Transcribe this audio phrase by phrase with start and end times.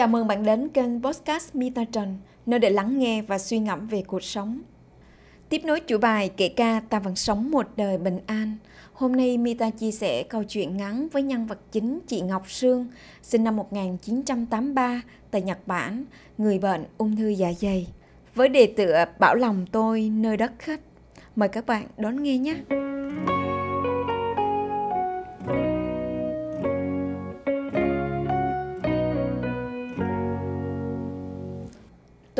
[0.00, 3.86] Chào mừng bạn đến kênh Podcast Mita Trần, nơi để lắng nghe và suy ngẫm
[3.86, 4.60] về cuộc sống.
[5.48, 8.56] Tiếp nối chủ bài kể ca ta vẫn sống một đời bình an.
[8.92, 12.86] Hôm nay Mita chia sẻ câu chuyện ngắn với nhân vật chính chị Ngọc Sương,
[13.22, 16.04] sinh năm 1983 tại Nhật Bản,
[16.38, 17.86] người bệnh ung thư dạ dày.
[18.34, 20.80] Với đề tựa Bảo lòng tôi nơi đất khách.
[21.36, 22.56] Mời các bạn đón nghe nhé.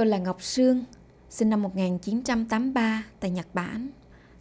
[0.01, 0.85] Tôi là Ngọc Sương,
[1.31, 3.89] sinh năm 1983 tại Nhật Bản.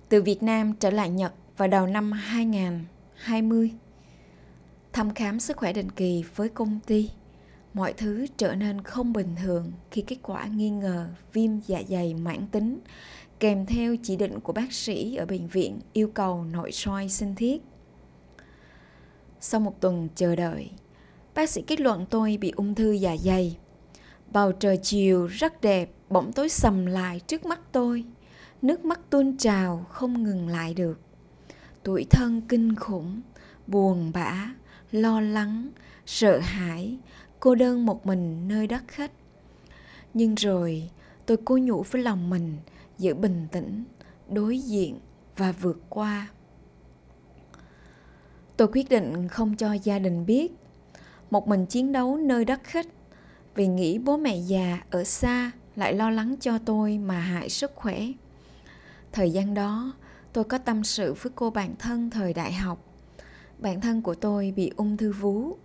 [0.10, 3.72] Từ Việt Nam trở lại Nhật vào đầu năm 2020.
[4.94, 7.10] Thăm khám sức khỏe định kỳ với công ty.
[7.74, 12.14] Mọi thứ trở nên không bình thường khi kết quả nghi ngờ viêm dạ dày
[12.14, 12.80] mãn tính
[13.40, 17.36] kèm theo chỉ định của bác sĩ ở bệnh viện yêu cầu nội soi sinh
[17.36, 17.62] thiết.
[19.40, 20.70] Sau một tuần chờ đợi,
[21.36, 23.58] bác sĩ kết luận tôi bị ung thư dạ dày
[24.32, 28.06] Bầu trời chiều rất đẹp bỗng tối sầm lại trước mắt tôi.
[28.62, 31.00] Nước mắt tuôn trào không ngừng lại được.
[31.84, 33.22] Tuổi thân kinh khủng,
[33.68, 34.54] buồn bã,
[34.92, 35.70] lo lắng,
[36.06, 36.98] sợ hãi,
[37.40, 39.12] cô đơn một mình nơi đất khách.
[40.14, 40.90] Nhưng rồi
[41.26, 42.58] tôi cố nhủ với lòng mình
[42.98, 43.84] giữ bình tĩnh,
[44.30, 45.00] đối diện
[45.38, 46.28] và vượt qua.
[48.58, 50.52] Tôi quyết định không cho gia đình biết.
[51.32, 52.88] Một mình chiến đấu nơi đất khách
[53.56, 57.72] vì nghĩ bố mẹ già ở xa lại lo lắng cho tôi mà hại sức
[57.76, 58.08] khỏe.
[59.12, 59.94] Thời gian đó,
[60.34, 62.86] tôi có tâm sự với cô bạn thân thời đại học.
[63.60, 65.58] Bạn thân của tôi bị ung thư vú.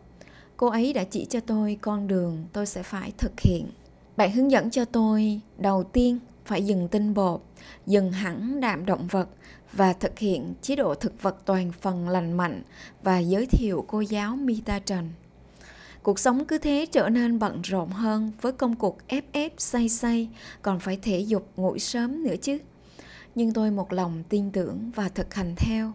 [0.56, 3.66] Cô ấy đã chỉ cho tôi con đường tôi sẽ phải thực hiện.
[4.16, 7.40] Bạn hướng dẫn cho tôi đầu tiên phải dừng tinh bột,
[7.86, 9.28] dừng hẳn đạm động vật
[9.72, 12.62] và thực hiện chế độ thực vật toàn phần lành mạnh
[13.02, 15.10] và giới thiệu cô giáo Mita Trần.
[16.04, 19.88] Cuộc sống cứ thế trở nên bận rộn hơn với công cuộc ép ép say
[19.88, 20.28] say,
[20.62, 22.58] còn phải thể dục ngủ sớm nữa chứ.
[23.34, 25.92] Nhưng tôi một lòng tin tưởng và thực hành theo.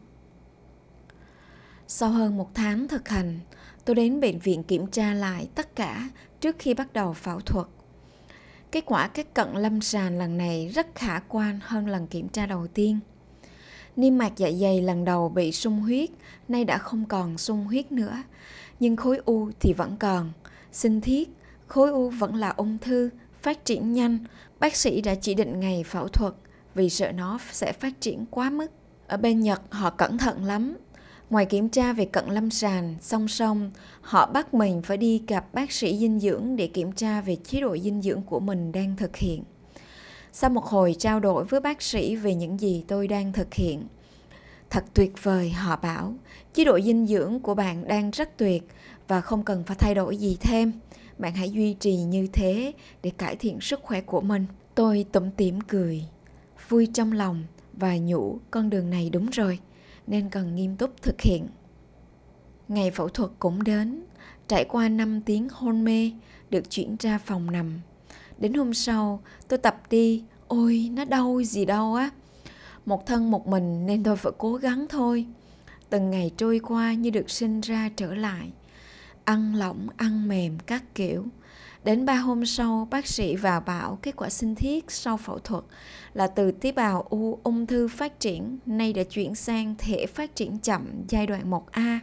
[1.88, 3.40] Sau hơn một tháng thực hành,
[3.86, 6.10] tôi đến bệnh viện kiểm tra lại tất cả
[6.42, 7.68] trước khi bắt đầu phẫu thuật.
[8.72, 12.46] Kết quả các cận lâm sàng lần này rất khả quan hơn lần kiểm tra
[12.46, 13.00] đầu tiên.
[13.96, 16.10] Niêm mạc dạ dày lần đầu bị sung huyết,
[16.48, 18.24] nay đã không còn sung huyết nữa
[18.80, 20.32] nhưng khối u thì vẫn còn.
[20.72, 21.30] Xin thiết,
[21.68, 23.10] khối u vẫn là ung thư,
[23.42, 24.20] phát triển nhanh.
[24.60, 26.34] Bác sĩ đã chỉ định ngày phẫu thuật
[26.76, 28.68] vì sợ nó sẽ phát triển quá mức.
[29.08, 30.78] Ở bên Nhật họ cẩn thận lắm.
[31.30, 33.72] Ngoài kiểm tra về cận lâm sàng, song song,
[34.02, 37.62] họ bắt mình phải đi gặp bác sĩ dinh dưỡng để kiểm tra về chế
[37.62, 39.44] độ dinh dưỡng của mình đang thực hiện.
[40.32, 43.88] Sau một hồi trao đổi với bác sĩ về những gì tôi đang thực hiện,
[44.70, 46.14] Thật tuyệt vời, họ bảo.
[46.54, 48.64] Chế độ dinh dưỡng của bạn đang rất tuyệt
[49.08, 50.72] và không cần phải thay đổi gì thêm.
[51.18, 52.74] Bạn hãy duy trì như thế
[53.04, 54.46] để cải thiện sức khỏe của mình.
[54.76, 56.04] Tôi tủm tỉm cười,
[56.70, 59.60] vui trong lòng và nhủ con đường này đúng rồi,
[60.08, 61.48] nên cần nghiêm túc thực hiện.
[62.68, 64.04] Ngày phẫu thuật cũng đến,
[64.48, 66.12] trải qua 5 tiếng hôn mê,
[66.50, 67.82] được chuyển ra phòng nằm.
[68.40, 72.10] Đến hôm sau, tôi tập đi, ôi nó đau gì đâu á,
[72.86, 75.26] một thân một mình nên tôi phải cố gắng thôi.
[75.90, 78.52] Từng ngày trôi qua như được sinh ra trở lại.
[79.24, 81.26] Ăn lỏng ăn mềm các kiểu.
[81.84, 85.64] Đến ba hôm sau bác sĩ vào bảo kết quả sinh thiết sau phẫu thuật
[86.14, 90.36] là từ tế bào u ung thư phát triển nay đã chuyển sang thể phát
[90.36, 92.00] triển chậm giai đoạn 1A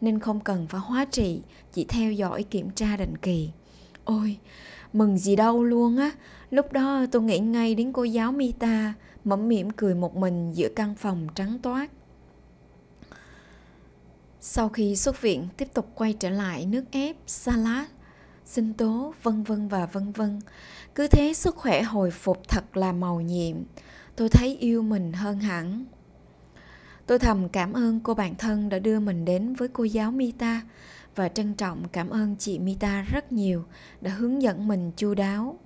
[0.00, 1.40] nên không cần phải hóa trị
[1.72, 3.50] chỉ theo dõi kiểm tra định kỳ.
[4.04, 4.38] Ôi
[4.92, 6.10] mừng gì đâu luôn á
[6.50, 8.94] lúc đó tôi nghĩ ngay đến cô giáo Mita
[9.24, 11.90] mẫm mỉm cười một mình giữa căn phòng trắng toát.
[14.40, 17.86] Sau khi xuất viện, tiếp tục quay trở lại nước ép, salad,
[18.44, 20.40] sinh tố, vân vân và vân vân.
[20.94, 23.56] Cứ thế sức khỏe hồi phục thật là màu nhiệm.
[24.16, 25.84] Tôi thấy yêu mình hơn hẳn.
[27.06, 30.60] Tôi thầm cảm ơn cô bạn thân đã đưa mình đến với cô giáo Mita
[31.16, 33.64] và trân trọng cảm ơn chị Mita rất nhiều
[34.00, 35.58] đã hướng dẫn mình chu đáo.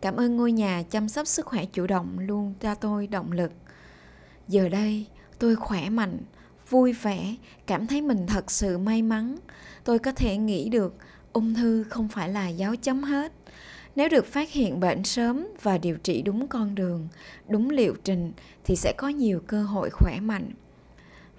[0.00, 3.52] Cảm ơn ngôi nhà chăm sóc sức khỏe chủ động luôn cho tôi động lực.
[4.48, 5.06] Giờ đây,
[5.38, 6.18] tôi khỏe mạnh,
[6.68, 7.36] vui vẻ,
[7.66, 9.36] cảm thấy mình thật sự may mắn.
[9.84, 10.96] Tôi có thể nghĩ được
[11.32, 13.32] ung thư không phải là dấu chấm hết.
[13.96, 17.08] Nếu được phát hiện bệnh sớm và điều trị đúng con đường,
[17.48, 18.32] đúng liệu trình
[18.64, 20.50] thì sẽ có nhiều cơ hội khỏe mạnh.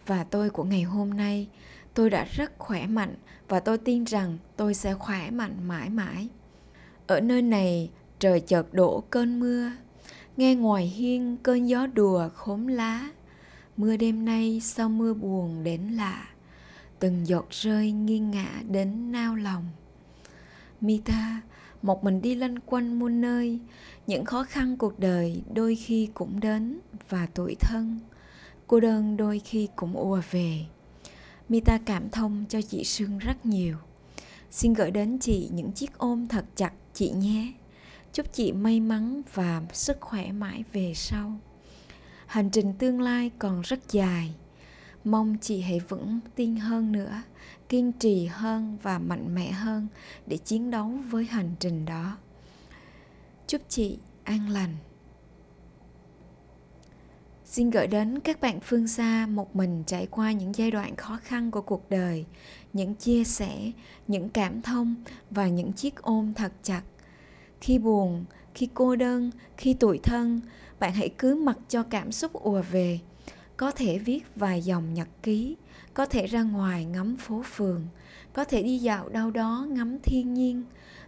[0.05, 1.47] Và tôi của ngày hôm nay,
[1.93, 3.15] tôi đã rất khỏe mạnh
[3.47, 6.27] và tôi tin rằng tôi sẽ khỏe mạnh mãi mãi.
[7.07, 9.71] Ở nơi này, trời chợt đổ cơn mưa
[10.37, 13.09] nghe ngoài hiên cơn gió đùa khốm lá
[13.77, 16.27] mưa đêm nay sau mưa buồn đến lạ
[16.99, 19.63] từng giọt rơi nghiêng ngã đến nao lòng
[20.81, 21.41] Mita,
[21.81, 23.59] một mình đi lanh quanh muôn nơi,
[24.07, 26.79] những khó khăn cuộc đời đôi khi cũng đến
[27.09, 27.99] và tuổi thân.
[28.67, 30.65] Cô đơn đôi khi cũng ùa về.
[31.53, 33.77] Mita cảm thông cho chị Sương rất nhiều.
[34.51, 37.53] Xin gửi đến chị những chiếc ôm thật chặt chị nhé.
[38.13, 41.39] Chúc chị may mắn và sức khỏe mãi về sau.
[42.25, 44.33] Hành trình tương lai còn rất dài.
[45.03, 47.21] Mong chị hãy vững tin hơn nữa,
[47.69, 49.87] kiên trì hơn và mạnh mẽ hơn
[50.27, 52.17] để chiến đấu với hành trình đó.
[53.47, 54.75] Chúc chị an lành.
[57.53, 61.19] Xin gửi đến các bạn phương xa một mình trải qua những giai đoạn khó
[61.23, 62.25] khăn của cuộc đời,
[62.73, 63.71] những chia sẻ,
[64.07, 64.95] những cảm thông
[65.31, 66.81] và những chiếc ôm thật chặt.
[67.61, 70.41] Khi buồn, khi cô đơn, khi tủi thân,
[70.79, 72.99] bạn hãy cứ mặc cho cảm xúc ùa về.
[73.57, 75.55] Có thể viết vài dòng nhật ký,
[75.93, 77.87] có thể ra ngoài ngắm phố phường,
[78.33, 80.63] có thể đi dạo đâu đó ngắm thiên nhiên.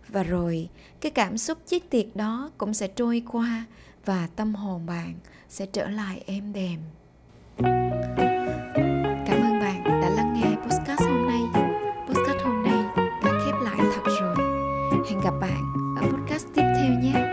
[0.07, 0.69] Và rồi,
[1.01, 3.65] cái cảm xúc chết tiệt đó cũng sẽ trôi qua
[4.05, 5.13] và tâm hồn bạn
[5.49, 6.79] sẽ trở lại êm đềm.
[9.27, 11.41] Cảm ơn bạn đã lắng nghe podcast hôm nay.
[12.07, 14.35] Podcast hôm nay đã khép lại thật rồi.
[15.09, 15.63] Hẹn gặp bạn
[16.01, 17.24] ở podcast tiếp theo nhé.